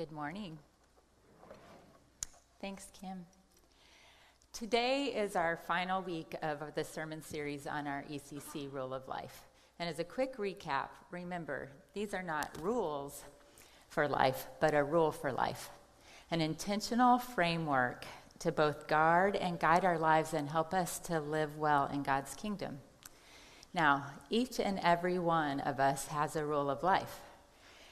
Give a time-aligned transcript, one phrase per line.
[0.00, 0.58] Good morning.
[2.58, 3.26] Thanks, Kim.
[4.50, 9.42] Today is our final week of the sermon series on our ECC Rule of Life.
[9.78, 13.24] And as a quick recap, remember, these are not rules
[13.90, 15.68] for life, but a rule for life.
[16.30, 18.06] An intentional framework
[18.38, 22.34] to both guard and guide our lives and help us to live well in God's
[22.34, 22.78] kingdom.
[23.74, 27.20] Now, each and every one of us has a rule of life.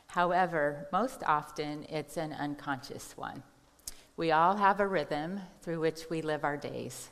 [0.09, 3.43] However, most often it's an unconscious one.
[4.17, 7.11] We all have a rhythm through which we live our days,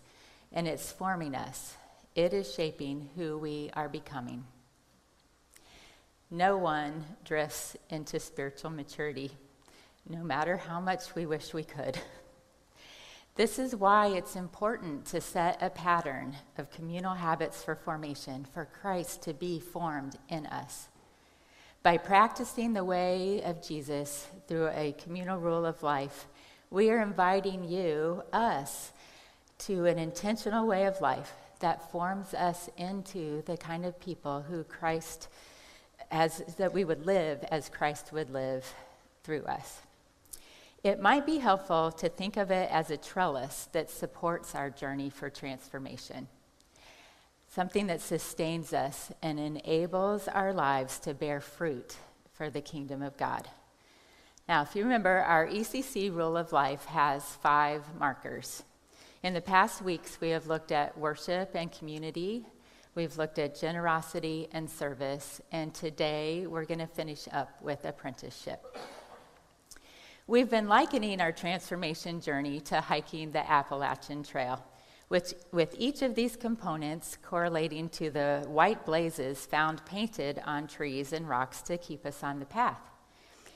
[0.50, 1.76] and it's forming us.
[2.14, 4.44] It is shaping who we are becoming.
[6.30, 9.30] No one drifts into spiritual maturity,
[10.08, 11.98] no matter how much we wish we could.
[13.36, 18.64] This is why it's important to set a pattern of communal habits for formation, for
[18.64, 20.88] Christ to be formed in us.
[21.86, 26.26] By practicing the way of Jesus through a communal rule of life,
[26.68, 28.90] we are inviting you, us,
[29.58, 34.64] to an intentional way of life that forms us into the kind of people who
[34.64, 35.28] Christ
[36.10, 38.66] as that we would live as Christ would live
[39.22, 39.82] through us.
[40.82, 45.08] It might be helpful to think of it as a trellis that supports our journey
[45.08, 46.26] for transformation
[47.56, 51.96] something that sustains us and enables our lives to bear fruit
[52.34, 53.48] for the kingdom of God.
[54.46, 58.62] Now, if you remember, our ECC rule of life has five markers.
[59.22, 62.44] In the past weeks, we have looked at worship and community.
[62.94, 65.40] We've looked at generosity and service.
[65.50, 68.76] And today, we're going to finish up with apprenticeship.
[70.26, 74.62] We've been likening our transformation journey to hiking the Appalachian Trail
[75.08, 81.12] which, with each of these components correlating to the white blazes found painted on trees
[81.12, 82.80] and rocks to keep us on the path.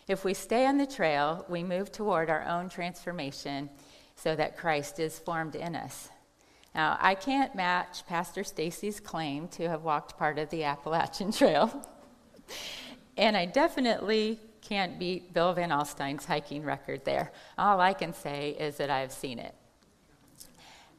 [0.06, 3.70] If we stay on the trail, we move toward our own transformation
[4.16, 6.08] so that Christ is formed in us.
[6.74, 11.84] Now, I can't match Pastor Stacy's claim to have walked part of the Appalachian Trail.
[13.16, 17.32] and I definitely can't beat Bill Van Alstyne's hiking record there.
[17.58, 19.54] All I can say is that I've seen it.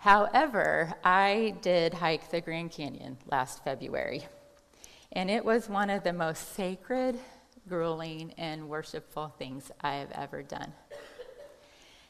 [0.01, 4.25] However, I did hike the Grand Canyon last February,
[5.11, 7.19] and it was one of the most sacred,
[7.69, 10.73] grueling, and worshipful things I have ever done.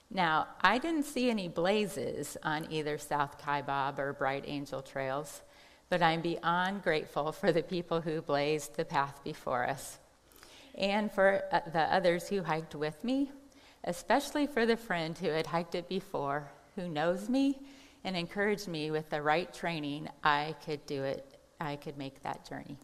[0.10, 5.42] Now, I didn't see any blazes on either South Kaibab or Bright Angel trails,
[5.90, 9.98] but I'm beyond grateful for the people who blazed the path before us
[10.76, 13.34] and for uh, the others who hiked with me,
[13.84, 17.60] especially for the friend who had hiked it before, who knows me
[18.04, 22.48] and encouraged me with the right training, I could do it, I could make that
[22.48, 22.78] journey.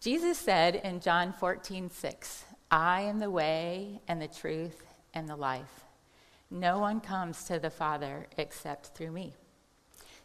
[0.00, 5.36] Jesus said in John 14, 6, I am the way and the truth and the
[5.36, 5.84] life.
[6.50, 9.34] No one comes to the Father except through me.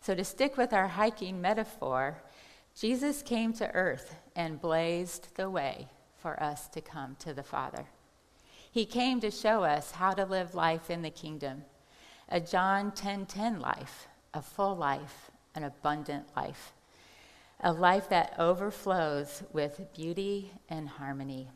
[0.02, 2.22] So, to stick with our hiking metaphor,
[2.78, 7.86] Jesus came to earth and blazed the way for us to come to the Father.
[8.72, 11.64] He came to show us how to live life in the kingdom
[12.30, 16.74] a John 10:10 10, 10 life, a full life, an abundant life,
[17.60, 21.50] a life that overflows with beauty and harmony.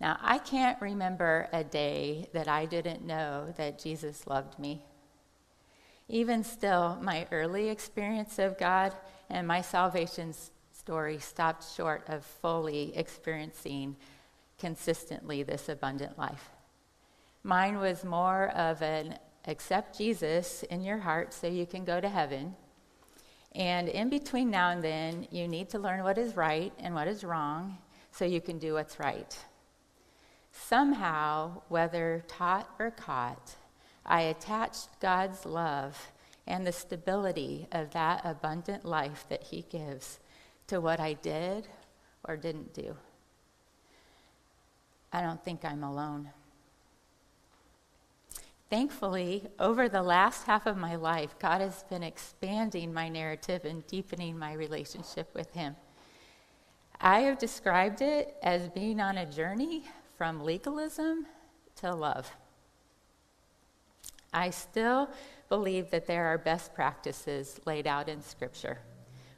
[0.00, 4.84] Now, I can't remember a day that I didn't know that Jesus loved me.
[6.08, 8.94] Even still, my early experience of God
[9.28, 10.34] and my salvation
[10.72, 13.96] story stopped short of fully experiencing
[14.58, 16.50] consistently this abundant life.
[17.42, 22.08] Mine was more of an accept Jesus in your heart so you can go to
[22.08, 22.54] heaven.
[23.54, 27.08] And in between now and then, you need to learn what is right and what
[27.08, 27.78] is wrong
[28.12, 29.36] so you can do what's right.
[30.52, 33.56] Somehow, whether taught or caught,
[34.04, 36.12] I attached God's love
[36.46, 40.18] and the stability of that abundant life that He gives
[40.66, 41.68] to what I did
[42.24, 42.96] or didn't do.
[45.12, 46.30] I don't think I'm alone.
[48.70, 53.84] Thankfully, over the last half of my life, God has been expanding my narrative and
[53.88, 55.74] deepening my relationship with Him.
[57.00, 59.82] I have described it as being on a journey
[60.16, 61.26] from legalism
[61.76, 62.30] to love.
[64.32, 65.10] I still
[65.48, 68.78] believe that there are best practices laid out in Scripture,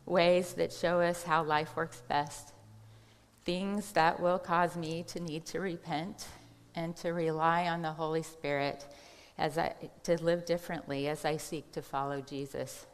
[0.05, 2.53] ways that show us how life works best,
[3.47, 6.27] things that will cause me to need to repent
[6.75, 8.85] and to rely on the Holy Spirit
[9.43, 9.75] as I,
[10.05, 12.87] to live differently as I seek to follow Jesus.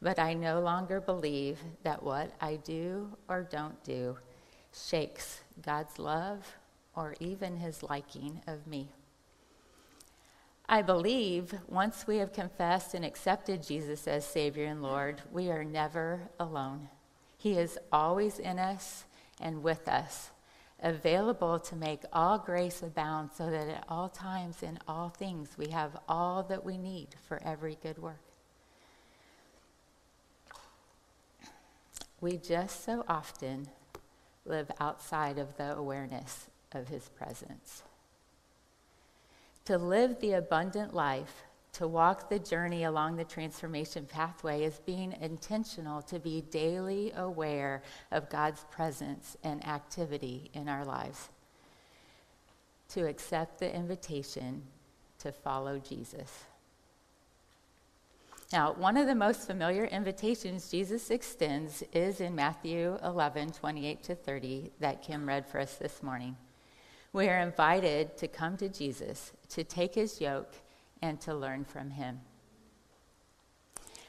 [0.00, 4.16] But I no longer believe that what I do or don't do
[4.72, 6.56] shakes God's love
[6.94, 8.90] or even his liking of me.
[10.68, 15.64] I believe once we have confessed and accepted Jesus as Savior and Lord, we are
[15.64, 16.88] never alone.
[17.38, 19.04] He is always in us
[19.40, 20.30] and with us,
[20.82, 25.68] available to make all grace abound, so that at all times, in all things, we
[25.68, 28.20] have all that we need for every good work.
[32.20, 33.68] We just so often
[34.44, 37.82] live outside of the awareness of His presence.
[39.66, 45.16] To live the abundant life, to walk the journey along the transformation pathway, is being
[45.20, 51.30] intentional to be daily aware of God's presence and activity in our lives.
[52.90, 54.62] To accept the invitation
[55.20, 56.44] to follow Jesus.
[58.52, 64.14] Now, one of the most familiar invitations Jesus extends is in Matthew 11, 28 to
[64.14, 66.36] 30, that Kim read for us this morning.
[67.14, 70.52] We are invited to come to Jesus, to take his yoke,
[71.02, 72.20] and to learn from him.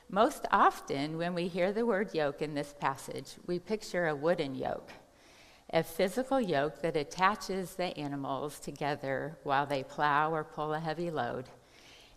[0.09, 4.53] Most often, when we hear the word yoke in this passage, we picture a wooden
[4.53, 4.91] yoke,
[5.71, 11.09] a physical yoke that attaches the animals together while they plow or pull a heavy
[11.09, 11.49] load.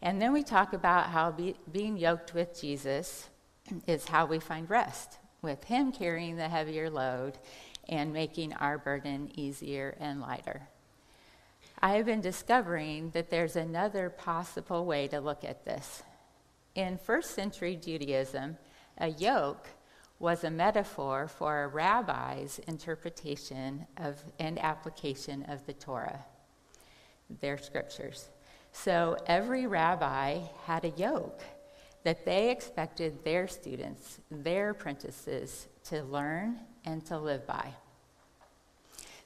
[0.03, 3.31] And then we talk about how be, being yoked with Jesus
[3.87, 7.39] is how we find rest, with Him carrying the heavier load
[7.89, 10.69] and making our burden easier and lighter.
[11.81, 16.03] I have been discovering that there's another possible way to look at this.
[16.75, 18.57] In first century Judaism,
[18.99, 19.69] a yoke
[20.19, 26.25] was a metaphor for a rabbi's interpretation of and application of the Torah,
[27.41, 28.31] their scriptures.
[28.73, 31.43] So every rabbi had a yoke
[32.05, 37.75] that they expected their students, their apprentices, to learn and to live by.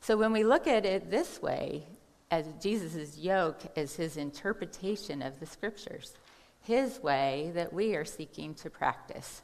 [0.00, 1.84] So when we look at it this way,
[2.30, 6.14] as Jesus' yoke is his interpretation of the scriptures,
[6.62, 9.42] his way that we are seeking to practice.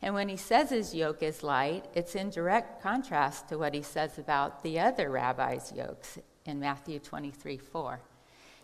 [0.00, 3.82] And when he says his yoke is light, it's in direct contrast to what he
[3.82, 8.00] says about the other rabbis' yokes in Matthew 23 4.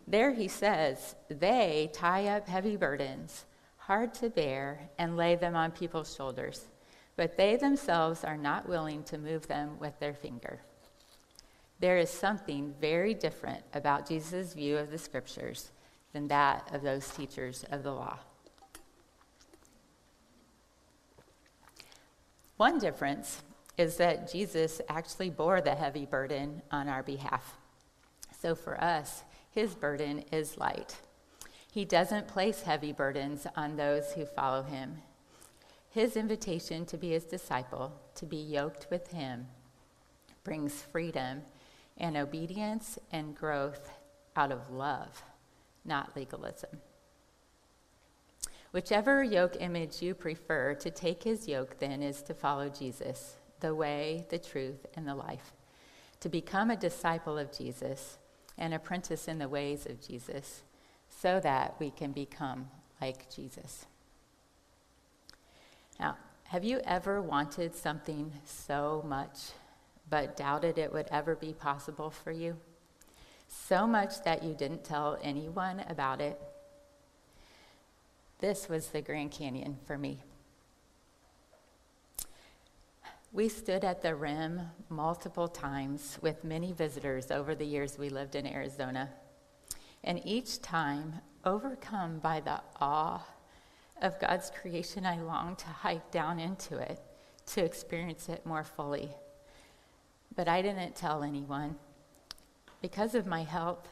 [0.06, 3.44] There he says, They tie up heavy burdens,
[3.78, 6.66] hard to bear, and lay them on people's shoulders,
[7.16, 10.60] but they themselves are not willing to move them with their finger.
[11.80, 15.70] There is something very different about Jesus' view of the scriptures
[16.12, 18.18] than that of those teachers of the law.
[22.56, 23.42] One difference
[23.76, 27.56] is that Jesus actually bore the heavy burden on our behalf.
[28.40, 30.96] So for us, his burden is light.
[31.72, 34.98] He doesn't place heavy burdens on those who follow him.
[35.90, 39.48] His invitation to be his disciple, to be yoked with him,
[40.44, 41.42] brings freedom
[41.96, 43.90] and obedience and growth
[44.36, 45.22] out of love,
[45.84, 46.80] not legalism.
[48.72, 53.74] Whichever yoke image you prefer, to take his yoke then is to follow Jesus, the
[53.74, 55.52] way, the truth, and the life.
[56.20, 58.18] To become a disciple of Jesus,
[58.58, 60.62] an apprentice in the ways of Jesus,
[61.08, 62.68] so that we can become
[63.00, 63.86] like Jesus.
[66.00, 69.52] Now, have you ever wanted something so much
[70.08, 72.56] but doubted it would ever be possible for you?
[73.48, 76.40] So much that you didn't tell anyone about it.
[78.40, 80.22] This was the Grand Canyon for me.
[83.32, 88.36] We stood at the rim multiple times with many visitors over the years we lived
[88.36, 89.10] in Arizona.
[90.04, 93.26] And each time, overcome by the awe
[94.00, 97.00] of God's creation, I longed to hike down into it
[97.46, 99.10] to experience it more fully.
[100.36, 101.76] But I didn't tell anyone.
[102.82, 103.88] Because of my health,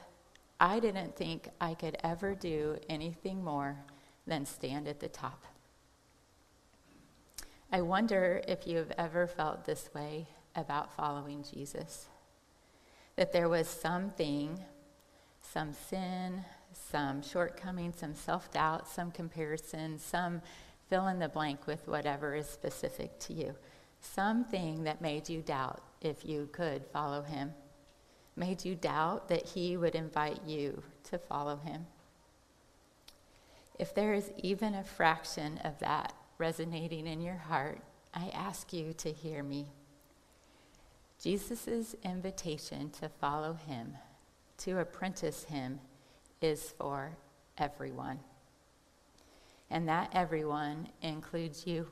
[0.60, 3.78] I didn't think I could ever do anything more
[4.26, 5.44] than stand at the top.
[7.70, 12.06] I wonder if you have ever felt this way about following Jesus.
[13.16, 14.60] That there was something,
[15.40, 20.42] some sin, some shortcoming, some self doubt, some comparison, some
[20.88, 23.54] fill in the blank with whatever is specific to you.
[24.00, 27.52] Something that made you doubt if you could follow him,
[28.36, 31.86] made you doubt that he would invite you to follow him.
[33.78, 37.80] If there is even a fraction of that resonating in your heart,
[38.14, 39.66] I ask you to hear me.
[41.22, 43.96] Jesus' invitation to follow him,
[44.58, 45.80] to apprentice him,
[46.40, 47.16] is for
[47.58, 48.18] everyone.
[49.70, 51.88] And that everyone includes you.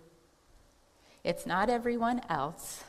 [1.22, 2.84] It's not everyone else.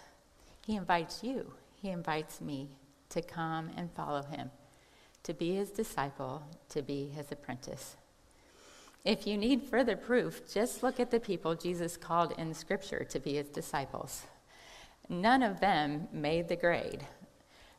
[0.66, 2.70] He invites you, He invites me
[3.10, 4.52] to come and follow him,
[5.24, 7.96] to be his disciple, to be his apprentice.
[9.04, 13.20] If you need further proof, just look at the people Jesus called in Scripture to
[13.20, 14.24] be his disciples.
[15.10, 17.06] None of them made the grade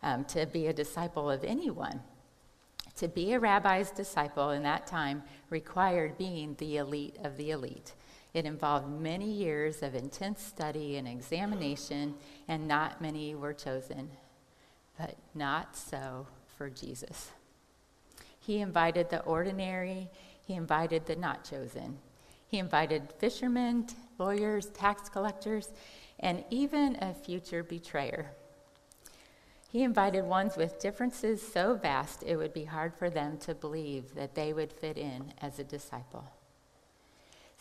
[0.02, 2.00] um, to be a disciple of anyone.
[2.96, 7.94] To be a rabbi's disciple in that time required being the elite of the elite.
[8.34, 12.14] It involved many years of intense study and examination,
[12.48, 14.10] and not many were chosen.
[14.98, 17.30] But not so for Jesus.
[18.40, 20.08] He invited the ordinary,
[20.46, 21.98] he invited the not chosen.
[22.46, 23.86] He invited fishermen,
[24.18, 25.70] lawyers, tax collectors,
[26.18, 28.30] and even a future betrayer.
[29.68, 34.14] He invited ones with differences so vast it would be hard for them to believe
[34.14, 36.24] that they would fit in as a disciple.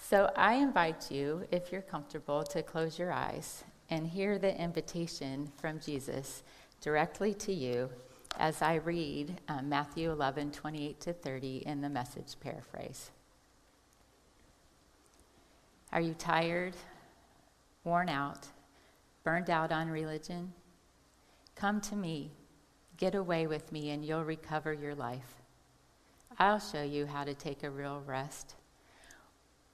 [0.03, 5.50] So I invite you, if you're comfortable, to close your eyes and hear the invitation
[5.58, 6.43] from Jesus
[6.81, 7.89] directly to you
[8.39, 13.12] as I read uh, Matthew 11, 28 to 30 in the message paraphrase.
[15.93, 16.74] Are you tired,
[17.84, 18.48] worn out,
[19.24, 20.51] burned out on religion?
[21.55, 22.31] Come to me,
[22.98, 25.36] get away with me, and you'll recover your life.
[26.39, 28.55] I'll show you how to take a real rest.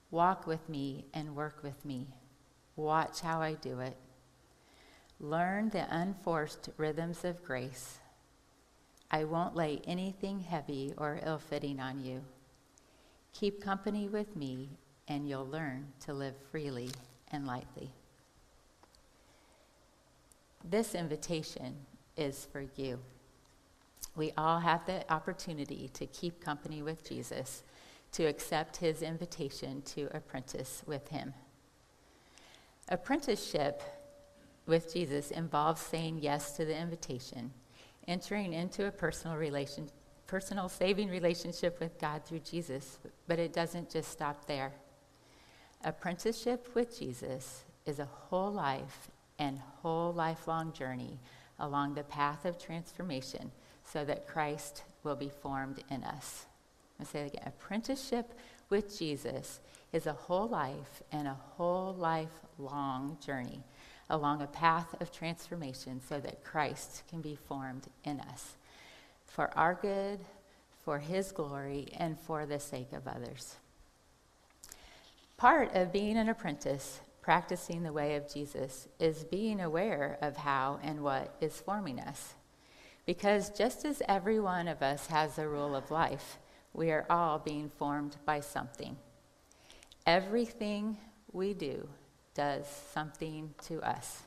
[0.09, 2.07] Walk with me and work with me.
[2.75, 3.97] Watch how I do it.
[5.19, 7.97] Learn the unforced rhythms of grace.
[9.09, 12.23] I won't lay anything heavy or ill fitting on you.
[13.33, 14.69] Keep company with me,
[15.07, 16.89] and you'll learn to live freely
[17.31, 17.91] and lightly.
[20.63, 21.75] This invitation
[22.15, 22.99] is for you.
[24.15, 27.63] We all have the opportunity to keep company with Jesus,
[28.13, 31.33] to accept his invitation to apprentice with him.
[32.89, 33.83] Apprenticeship
[34.65, 37.51] with Jesus involves saying yes to the invitation,
[38.07, 39.89] entering into a personal relation,
[40.25, 44.73] personal saving relationship with God through Jesus, but it doesn't just stop there.
[45.83, 49.09] Apprenticeship with Jesus is a whole life
[49.39, 51.19] and whole lifelong journey
[51.59, 53.51] along the path of transformation
[53.83, 56.46] so that Christ will be formed in us.
[56.99, 57.43] I'll say it again.
[57.45, 58.33] Apprenticeship
[58.69, 59.59] with Jesus
[59.93, 63.63] is a whole life and a whole lifelong journey
[64.09, 68.57] along a path of transformation so that Christ can be formed in us
[69.25, 70.19] for our good,
[70.83, 73.55] for his glory, and for the sake of others.
[75.35, 80.79] Part of being an apprentice practicing the way of Jesus is being aware of how
[80.81, 82.35] and what is forming us.
[83.05, 86.39] Because just as every one of us has a rule of life,
[86.77, 88.95] we are all being formed by something.
[90.05, 90.95] Everything
[91.33, 91.89] we do
[92.35, 94.21] does something to us.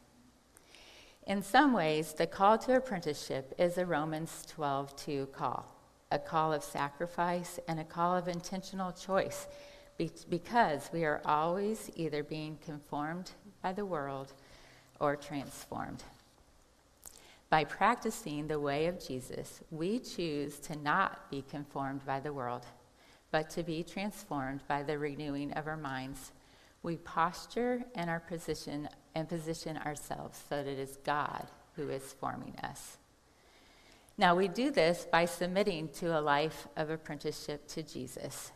[1.29, 5.65] In some ways, the call to apprenticeship is a Romans 12:2 call,
[6.11, 9.47] a call of sacrifice and a call of intentional choice
[9.97, 13.31] be- because we are always either being conformed
[13.63, 14.33] by the world
[14.99, 16.03] or transformed.
[17.51, 22.65] By practicing the way of Jesus, we choose to not be conformed by the world,
[23.33, 26.31] but to be transformed by the renewing of our minds.
[26.85, 32.15] We posture and our position and position ourselves so that it is God who is
[32.21, 32.99] forming us.
[34.17, 38.53] Now we do this by submitting to a life of apprenticeship to Jesus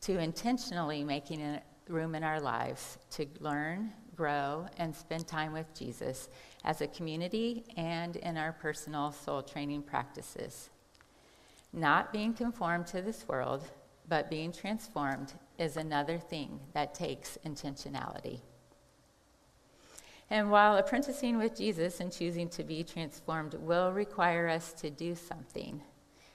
[0.00, 6.28] to intentionally making room in our lives to learn, grow, and spend time with Jesus
[6.62, 10.68] as a community and in our personal soul training practices.
[11.72, 13.64] Not being conformed to this world,
[14.06, 18.40] but being transformed is another thing that takes intentionality.
[20.28, 25.14] And while apprenticing with Jesus and choosing to be transformed will require us to do
[25.14, 25.80] something,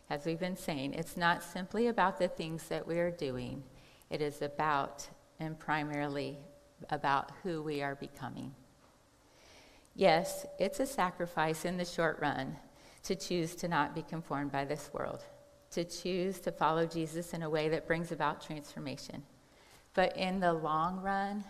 [0.10, 3.62] as we've been saying, it's not simply about the things that we are doing,
[4.10, 5.08] it is about
[5.39, 6.39] and primarily
[6.89, 8.53] about who we are becoming.
[9.96, 12.58] Yes, it's a sacrifice in the short run
[13.03, 15.24] to choose to not be conformed by this world,
[15.72, 19.24] to choose to follow Jesus in a way that brings about transformation.
[19.94, 21.46] But in the long run,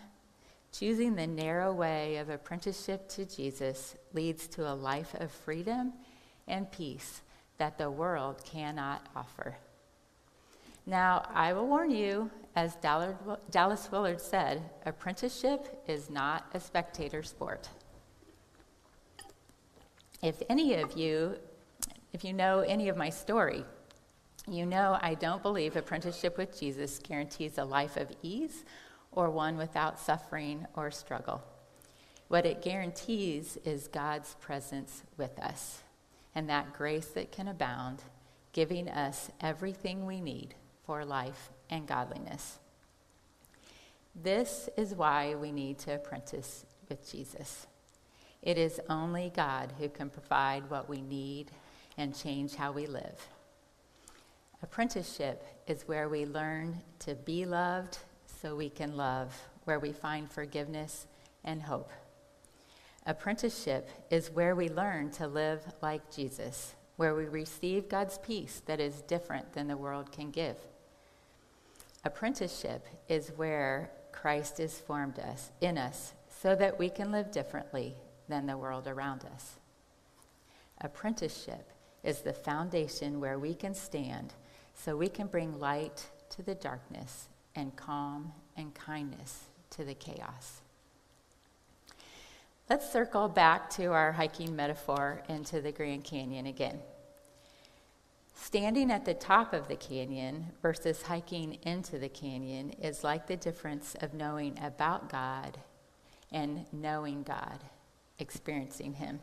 [0.70, 5.94] choosing the narrow way of apprenticeship to Jesus leads to a life of freedom
[6.46, 7.22] and peace
[7.58, 9.56] that the world cannot offer.
[10.86, 17.68] Now, I will warn you, as Dallas Willard said, apprenticeship is not a spectator sport.
[20.22, 21.36] If any of you,
[22.12, 23.64] if you know any of my story,
[24.48, 28.64] you know I don't believe apprenticeship with Jesus guarantees a life of ease
[29.10, 31.42] or one without suffering or struggle.
[32.28, 35.82] What it guarantees is God's presence with us.
[36.36, 38.02] and that grace that can abound,
[38.52, 40.54] giving us everything we need
[40.86, 42.58] for life and godliness.
[44.14, 47.66] This is why we need to apprentice with Jesus.
[48.40, 51.50] It is only God who can provide what we need
[51.98, 53.28] and change how we live.
[54.62, 57.98] Apprenticeship is where we learn to be loved
[58.40, 61.06] so we can love, where we find forgiveness
[61.44, 61.90] and hope.
[63.04, 68.80] Apprenticeship is where we learn to live like Jesus, where we receive God's peace that
[68.80, 70.56] is different than the world can give.
[72.06, 77.96] Apprenticeship is where Christ is formed us in us so that we can live differently
[78.28, 79.56] than the world around us.
[80.82, 81.72] Apprenticeship
[82.04, 84.34] is the foundation where we can stand
[84.72, 90.60] so we can bring light to the darkness and calm and kindness to the chaos.
[92.70, 96.78] Let's circle back to our hiking metaphor into the Grand Canyon again.
[98.38, 103.36] Standing at the top of the canyon versus hiking into the canyon is like the
[103.36, 105.58] difference of knowing about God
[106.30, 107.58] and knowing God,
[108.18, 109.20] experiencing Him.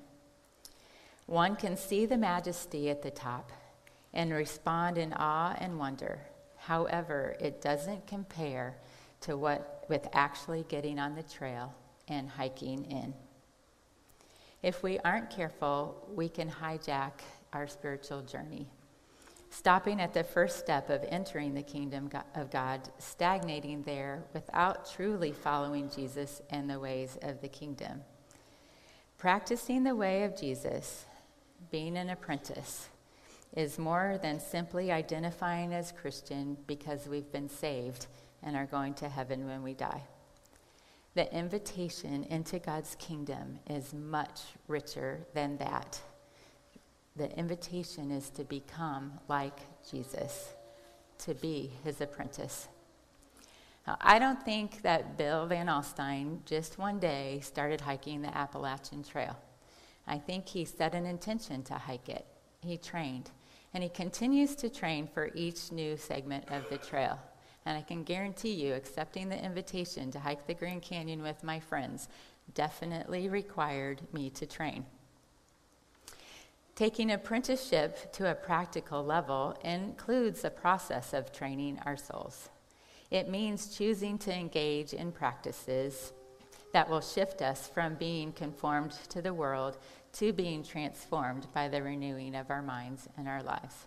[1.27, 3.51] One can see the majesty at the top
[4.13, 6.19] and respond in awe and wonder.
[6.57, 8.77] However, it doesn't compare
[9.21, 11.73] to what with actually getting on the trail
[12.07, 13.13] and hiking in.
[14.63, 17.21] If we aren't careful, we can hijack
[17.53, 18.67] our spiritual journey.
[19.55, 25.31] Stopping at the first step of entering the kingdom of God, stagnating there without truly
[25.31, 28.01] following Jesus and the ways of the kingdom.
[29.19, 31.05] Practicing the way of Jesus,
[31.69, 32.89] being an apprentice,
[33.55, 38.07] is more than simply identifying as Christian because we've been saved
[38.41, 40.01] and are going to heaven when we die.
[41.13, 46.01] The invitation into God's kingdom is much richer than that.
[47.15, 50.53] The invitation is to become like Jesus,
[51.19, 52.67] to be his apprentice.
[53.85, 59.03] Now, I don't think that Bill Van Alstyne just one day started hiking the Appalachian
[59.03, 59.37] Trail.
[60.07, 62.25] I think he set an intention to hike it.
[62.61, 63.29] He trained,
[63.73, 67.19] and he continues to train for each new segment of the trail.
[67.65, 71.59] And I can guarantee you, accepting the invitation to hike the Grand Canyon with my
[71.59, 72.07] friends
[72.53, 74.85] definitely required me to train.
[76.75, 82.49] Taking apprenticeship to a practical level includes a process of training our souls.
[83.11, 86.13] It means choosing to engage in practices
[86.73, 89.77] that will shift us from being conformed to the world
[90.13, 93.85] to being transformed by the renewing of our minds and our lives.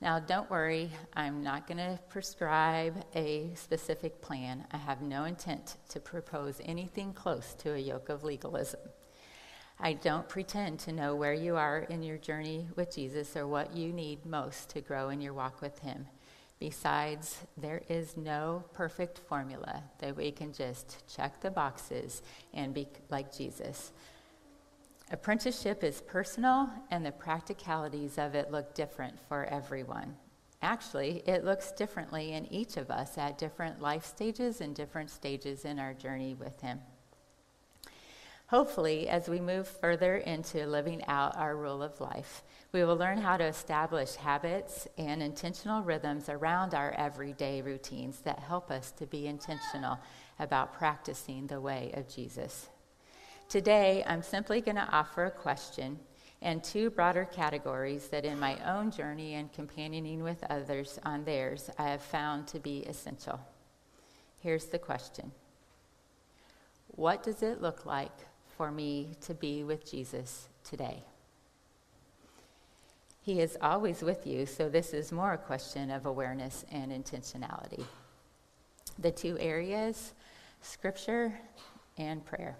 [0.00, 4.64] Now, don't worry, I'm not going to prescribe a specific plan.
[4.70, 8.80] I have no intent to propose anything close to a yoke of legalism.
[9.78, 13.76] I don't pretend to know where you are in your journey with Jesus or what
[13.76, 16.06] you need most to grow in your walk with Him.
[16.58, 22.22] Besides, there is no perfect formula that we can just check the boxes
[22.54, 23.92] and be like Jesus.
[25.10, 30.16] Apprenticeship is personal, and the practicalities of it look different for everyone.
[30.62, 35.66] Actually, it looks differently in each of us at different life stages and different stages
[35.66, 36.80] in our journey with Him.
[38.48, 43.18] Hopefully, as we move further into living out our rule of life, we will learn
[43.18, 49.04] how to establish habits and intentional rhythms around our everyday routines that help us to
[49.04, 49.98] be intentional
[50.38, 52.68] about practicing the way of Jesus.
[53.48, 55.98] Today, I'm simply going to offer a question
[56.40, 61.68] and two broader categories that in my own journey and companioning with others on theirs,
[61.78, 63.40] I have found to be essential.
[64.40, 65.32] Here's the question
[66.88, 68.25] What does it look like
[68.56, 71.02] for me to be with Jesus today?
[73.20, 77.84] He is always with you, so this is more a question of awareness and intentionality.
[78.98, 80.12] The two areas
[80.62, 81.38] scripture
[81.98, 82.56] and prayer.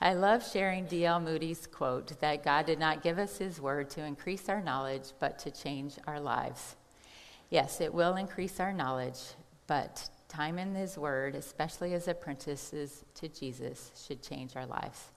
[0.00, 1.20] I love sharing D.L.
[1.20, 5.38] Moody's quote that God did not give us his word to increase our knowledge, but
[5.40, 6.74] to change our lives.
[7.50, 9.20] Yes, it will increase our knowledge,
[9.68, 15.10] but time in his word, especially as apprentices to Jesus, should change our lives.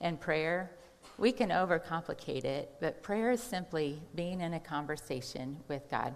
[0.00, 0.70] And prayer,
[1.16, 6.14] we can overcomplicate it, but prayer is simply being in a conversation with God.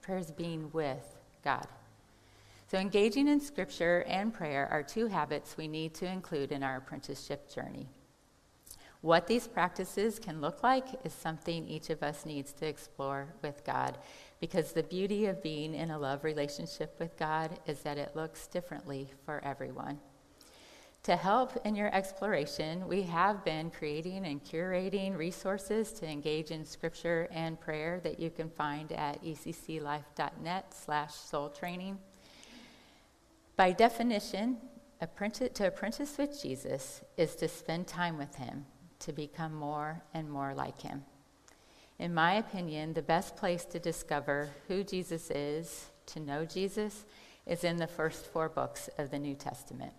[0.00, 1.66] Prayer is being with God.
[2.70, 6.76] So, engaging in scripture and prayer are two habits we need to include in our
[6.76, 7.88] apprenticeship journey.
[9.00, 13.64] What these practices can look like is something each of us needs to explore with
[13.64, 13.96] God
[14.40, 18.48] because the beauty of being in a love relationship with God is that it looks
[18.48, 20.00] differently for everyone.
[21.04, 26.64] To help in your exploration, we have been creating and curating resources to engage in
[26.66, 31.98] scripture and prayer that you can find at ecclife.net slash soul training.
[33.56, 34.58] By definition,
[35.00, 38.66] to apprentice with Jesus is to spend time with him,
[39.00, 41.04] to become more and more like him.
[41.98, 47.04] In my opinion, the best place to discover who Jesus is, to know Jesus,
[47.46, 49.92] is in the first four books of the New Testament.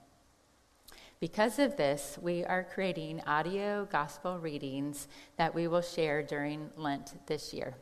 [1.19, 7.13] Because of this, we are creating audio gospel readings that we will share during Lent
[7.27, 7.75] this year.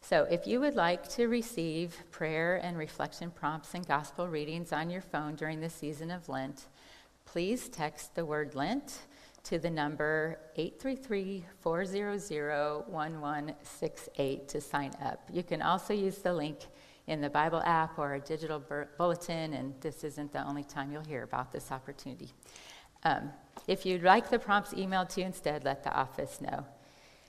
[0.00, 4.90] So, if you would like to receive prayer and reflection prompts and gospel readings on
[4.90, 6.66] your phone during the season of Lent,
[7.26, 9.00] please text the word Lent
[9.44, 15.28] to the number 833 400 1168 to sign up.
[15.32, 16.58] You can also use the link
[17.06, 18.62] in the Bible app or a digital
[18.96, 22.32] bulletin, and this isn't the only time you'll hear about this opportunity.
[23.02, 23.30] Um,
[23.66, 26.66] if you'd like the prompts emailed to you instead, let the office know.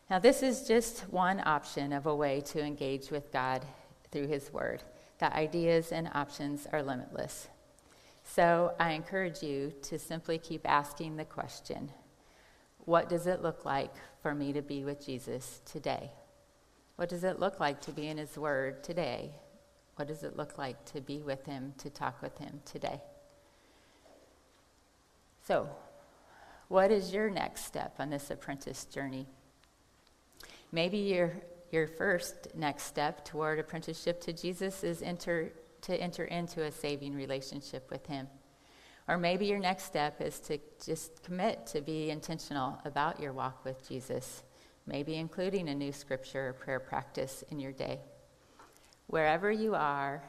[0.09, 3.65] Now, this is just one option of a way to engage with God
[4.11, 4.83] through His Word.
[5.19, 7.47] The ideas and options are limitless.
[8.23, 11.91] So I encourage you to simply keep asking the question
[12.85, 16.11] What does it look like for me to be with Jesus today?
[16.95, 19.31] What does it look like to be in His Word today?
[19.95, 23.01] What does it look like to be with Him, to talk with Him today?
[25.47, 25.69] So,
[26.67, 29.27] what is your next step on this apprentice journey?
[30.71, 31.33] Maybe your,
[31.71, 37.13] your first next step toward apprenticeship to Jesus is enter, to enter into a saving
[37.13, 38.27] relationship with Him.
[39.07, 43.65] Or maybe your next step is to just commit to be intentional about your walk
[43.65, 44.43] with Jesus,
[44.85, 47.99] maybe including a new scripture or prayer practice in your day.
[49.07, 50.23] Wherever you are,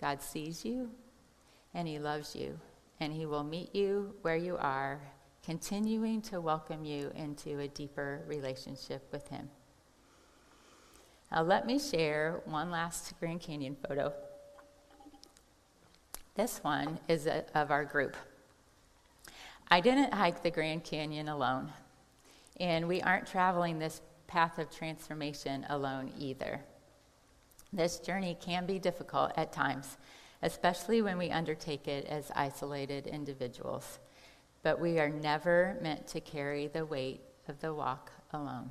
[0.00, 0.90] God sees you
[1.74, 2.58] and He loves you,
[3.00, 5.00] and He will meet you where you are,
[5.44, 9.48] continuing to welcome you into a deeper relationship with Him.
[11.30, 14.12] Now, let me share one last Grand Canyon photo.
[16.38, 18.16] This one is a, of our group.
[19.72, 21.72] I didn't hike the Grand Canyon alone,
[22.60, 26.60] and we aren't traveling this path of transformation alone either.
[27.72, 29.96] This journey can be difficult at times,
[30.40, 33.98] especially when we undertake it as isolated individuals.
[34.62, 38.70] But we are never meant to carry the weight of the walk alone.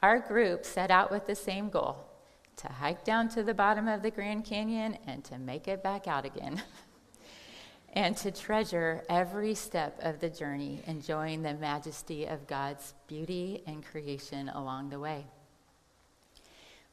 [0.00, 2.11] Our group set out with the same goal
[2.56, 6.06] to hike down to the bottom of the Grand Canyon and to make it back
[6.06, 6.62] out again.
[7.92, 13.84] and to treasure every step of the journey, enjoying the majesty of God's beauty and
[13.84, 15.26] creation along the way.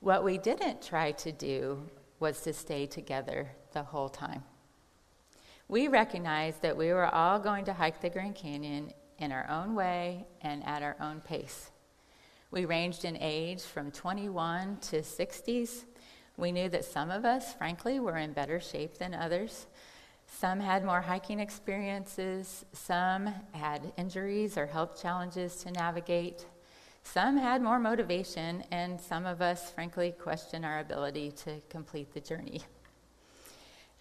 [0.02, 4.44] What we didn't try to do was to stay together the whole time.
[5.68, 9.76] We recognized that we were all going to hike the Grand Canyon in our own
[9.76, 11.72] way and at our own pace.
[12.52, 15.84] We ranged in age from 21 to 60s.
[16.36, 19.68] We knew that some of us, frankly, were in better shape than others.
[20.26, 26.48] Some had more hiking experiences, some had injuries or health challenges to navigate.
[27.04, 32.20] Some had more motivation, and some of us, frankly, questioned our ability to complete the
[32.20, 32.62] journey.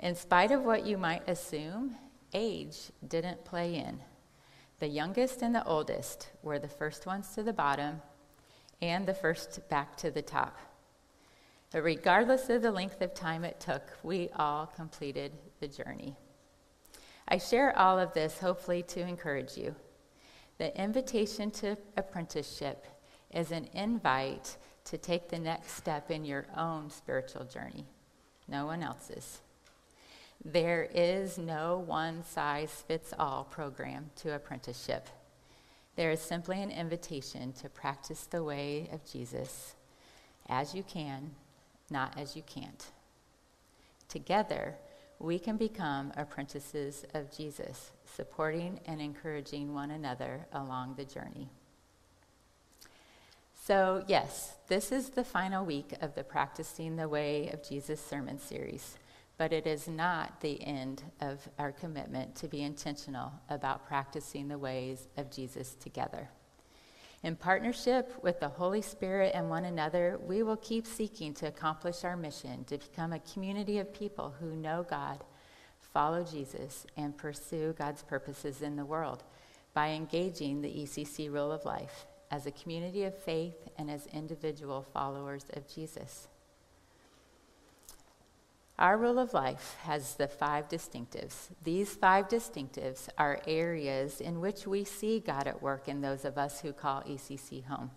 [0.00, 1.96] In spite of what you might assume,
[2.32, 4.00] age didn't play in.
[4.78, 8.00] The youngest and the oldest were the first ones to the bottom
[8.80, 10.58] and the first back to the top.
[11.70, 16.16] But regardless of the length of time it took, we all completed the journey.
[17.26, 19.74] I share all of this hopefully to encourage you.
[20.56, 22.86] The invitation to apprenticeship
[23.32, 27.84] is an invite to take the next step in your own spiritual journey,
[28.48, 29.40] no one else's.
[30.42, 35.08] There is no one size fits all program to apprenticeship.
[35.98, 39.74] There is simply an invitation to practice the way of Jesus
[40.48, 41.32] as you can,
[41.90, 42.86] not as you can't.
[44.08, 44.76] Together,
[45.18, 51.48] we can become apprentices of Jesus, supporting and encouraging one another along the journey.
[53.60, 58.38] So, yes, this is the final week of the Practicing the Way of Jesus sermon
[58.38, 58.98] series,
[59.38, 64.58] but it is not the end of our commitment to be intentional about practicing the
[64.58, 66.28] ways of Jesus together.
[67.22, 72.04] In partnership with the Holy Spirit and one another, we will keep seeking to accomplish
[72.04, 75.24] our mission to become a community of people who know God,
[75.80, 79.24] follow Jesus, and pursue God's purposes in the world
[79.72, 84.82] by engaging the ECC rule of life as a community of faith and as individual
[84.92, 86.28] followers of Jesus.
[88.78, 91.48] Our rule of life has the five distinctives.
[91.64, 96.38] These five distinctives are areas in which we see God at work in those of
[96.38, 97.90] us who call ECC home.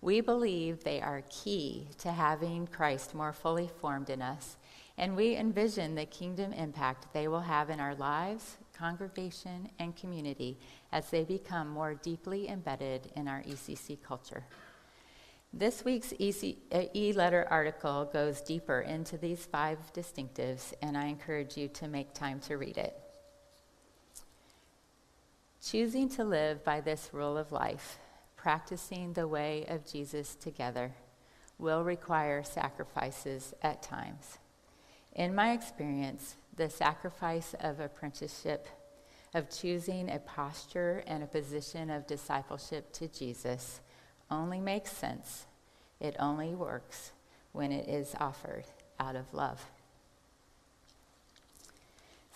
[0.00, 4.56] We believe they are key to having Christ more fully formed in us,
[4.96, 10.58] and we envision the kingdom impact they will have in our lives, congregation, and community
[10.92, 14.44] as they become more deeply embedded in our ECC culture.
[15.56, 21.56] This week's e uh, letter article goes deeper into these five distinctives, and I encourage
[21.56, 22.98] you to make time to read it.
[25.64, 28.00] Choosing to live by this rule of life,
[28.34, 30.90] practicing the way of Jesus together,
[31.56, 34.38] will require sacrifices at times.
[35.12, 38.66] In my experience, the sacrifice of apprenticeship,
[39.34, 43.80] of choosing a posture and a position of discipleship to Jesus,
[44.30, 45.46] only makes sense,
[46.00, 47.12] it only works
[47.52, 48.64] when it is offered
[48.98, 49.64] out of love.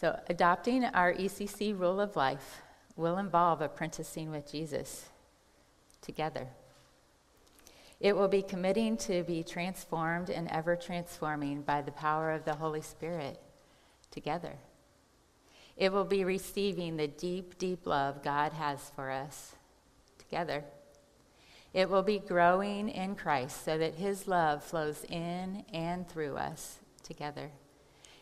[0.01, 2.62] So, adopting our ECC rule of life
[2.96, 5.09] will involve apprenticing with Jesus
[6.01, 6.48] together.
[8.01, 12.55] It will be committing to be transformed and ever transforming by the power of the
[12.55, 13.40] Holy Spirit
[14.11, 14.55] together.
[15.77, 19.57] It will be receiving the deep, deep love God has for us
[20.18, 20.64] together.
[21.74, 26.78] It will be growing in Christ so that his love flows in and through us
[27.02, 27.50] together.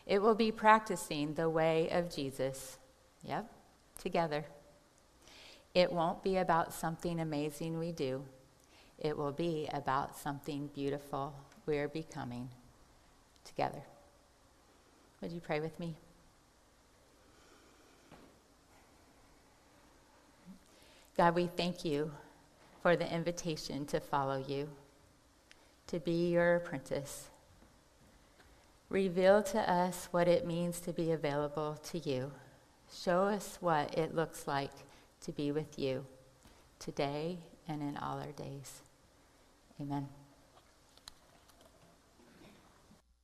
[0.05, 2.77] It will be practicing the way of Jesus.
[3.23, 3.49] Yep,
[3.99, 4.45] together.
[5.73, 8.23] It won't be about something amazing we do.
[8.99, 11.33] It will be about something beautiful
[11.65, 12.49] we're becoming
[13.43, 13.81] together.
[15.21, 15.95] Would you pray with me?
[21.15, 22.11] God, we thank you
[22.81, 24.69] for the invitation to follow you,
[25.87, 27.29] to be your apprentice.
[28.89, 32.31] Reveal to us what it means to be available to you.
[32.93, 34.71] Show us what it looks like
[35.21, 36.05] to be with you
[36.79, 38.81] today and in all our days.
[39.81, 40.07] Amen.